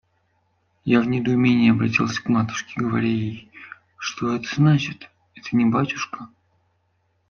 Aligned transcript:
Я 0.83 0.99
в 1.01 1.07
недоумении 1.07 1.69
оборотился 1.69 2.23
к 2.23 2.27
матушке, 2.27 2.79
говоря 2.81 3.05
ей: 3.07 3.51
«Что 3.97 4.35
это 4.35 4.47
значит? 4.55 5.11
Это 5.35 5.55
не 5.55 5.65
батюшка. 5.67 6.27